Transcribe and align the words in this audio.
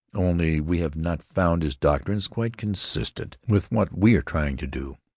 Only, 0.15 0.59
we 0.61 0.79
have 0.79 0.95
not 0.95 1.21
found 1.21 1.61
his 1.61 1.75
doctrines 1.75 2.27
quite 2.27 2.57
consistent 2.57 3.37
with 3.47 3.71
what 3.71 3.95
we 3.95 4.15
are 4.15 4.23
trying 4.23 4.57
to 4.57 4.65
do. 4.65 4.97